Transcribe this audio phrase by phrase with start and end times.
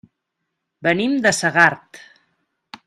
[0.87, 2.05] Venim de Segart.